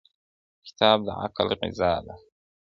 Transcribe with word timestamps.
کتاب 0.65 0.97
د 1.07 1.09
عقل 1.23 1.47
غذا 1.59 1.93
ده. 2.05 2.15